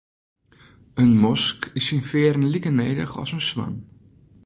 In 1.03 1.11
mosk 1.23 1.59
is 1.77 1.85
syn 1.87 2.03
fearen 2.09 2.45
like 2.53 2.69
nedich 2.77 3.15
as 3.21 3.31
in 3.35 3.41
swan. 3.49 3.75